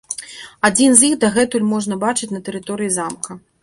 [0.69, 3.43] Адзін з іх дагэтуль можна бачыць на тэрыторыі замка.